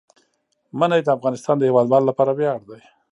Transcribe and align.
منی 0.79 1.01
د 1.03 1.07
افغانستان 1.17 1.55
د 1.57 1.63
هیوادوالو 1.69 2.09
لپاره 2.09 2.31
ویاړ 2.33 2.59
دی. 2.69 2.81